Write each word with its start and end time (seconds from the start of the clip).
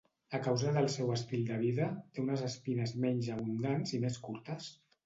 A 0.35 0.37
causa 0.45 0.71
del 0.77 0.87
seu 0.93 1.13
estil 1.17 1.45
de 1.51 1.59
vida, 1.65 1.91
té 2.17 2.25
unes 2.27 2.45
espines 2.51 2.95
menys 3.07 3.33
abundants 3.39 3.97
i 3.99 4.07
més 4.09 4.21
curtes. 4.29 4.77